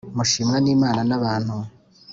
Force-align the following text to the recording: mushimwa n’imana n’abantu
mushimwa 0.17 0.57
n’imana 0.63 1.01
n’abantu 1.09 1.55